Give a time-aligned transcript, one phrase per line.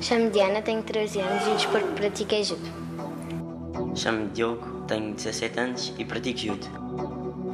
[0.00, 2.68] Chamo-me Diana, tenho 13 anos e o desporto que pratico é judo.
[3.94, 6.66] Chamo-me Diogo, tenho 17 anos e pratico judo.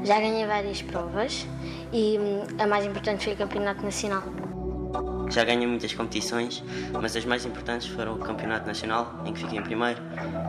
[0.05, 1.47] Já ganhei várias provas
[1.93, 4.23] e hum, a mais importante foi o Campeonato Nacional.
[5.31, 6.63] Já ganhei muitas competições,
[6.93, 10.01] mas as mais importantes foram o Campeonato Nacional, em que fiquei em primeiro,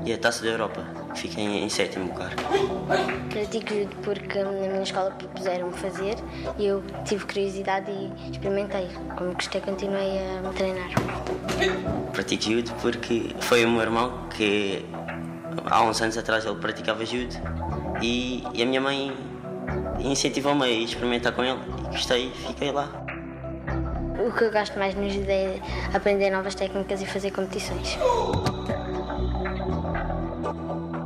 [0.05, 2.33] e a Taça da Europa, que fiquei em sétimo lugar.
[3.29, 6.15] Pratico judo porque na minha escola propuseram-me fazer
[6.57, 8.87] e eu tive curiosidade e experimentei.
[9.17, 10.89] Como gostei, continuei a treinar.
[12.13, 14.85] Pratico judo porque foi o meu irmão que
[15.65, 17.35] há uns anos atrás ele praticava judo
[18.01, 19.11] e, e a minha mãe
[19.99, 23.06] incentivou-me a experimentar com ele e gostei e fiquei lá.
[24.27, 25.57] O que eu gosto mais no judo é
[25.93, 27.97] aprender novas técnicas e fazer competições.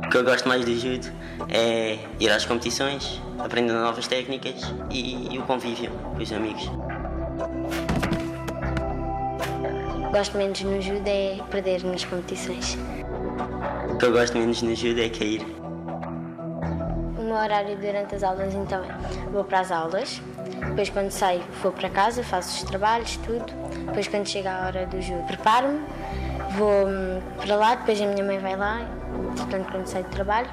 [0.04, 1.06] O que eu gosto mais do judo
[1.48, 6.68] é ir às competições, aprender novas técnicas e, e o convívio com os amigos.
[10.10, 12.76] Gosto menos no judo é perder nas competições.
[13.88, 15.61] O que eu gosto menos no judo é cair.
[17.32, 20.20] Meu horário durante as aulas então é vou para as aulas,
[20.68, 23.46] depois quando saio vou para casa, faço os trabalhos, tudo.
[23.86, 25.80] Depois quando chega a hora do judo preparo-me,
[26.58, 28.86] vou hum, para lá, depois a minha mãe vai lá,
[29.34, 30.50] portanto quando saio do trabalho,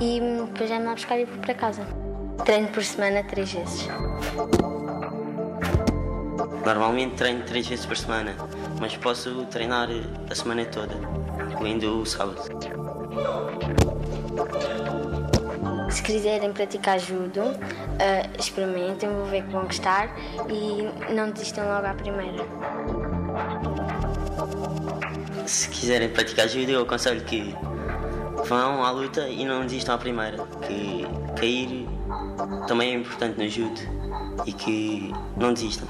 [0.00, 1.82] e hum, depois já me lá buscar e vou para casa.
[2.44, 3.88] Treino por semana três vezes.
[6.64, 8.36] Normalmente treino três vezes por semana,
[8.80, 9.88] mas posso treinar
[10.30, 10.94] a semana toda,
[11.50, 12.40] incluindo o sábado.
[15.90, 17.40] Se quiserem praticar judo,
[17.98, 20.08] eh, experimentem, vou ver que vão gostar
[20.48, 22.46] e não desistam logo à primeira.
[25.46, 27.54] Se quiserem praticar judo, eu aconselho que
[28.46, 31.06] vão à luta e não desistam à primeira, que
[31.38, 31.88] cair
[32.68, 33.80] também é importante no judo
[34.46, 35.88] e que não desistam.